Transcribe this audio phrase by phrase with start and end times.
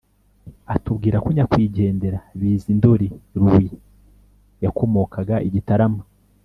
[0.73, 3.71] atubwira ko nyakwigendera bizindoli louis
[4.63, 6.01] yakomokaga i gitarama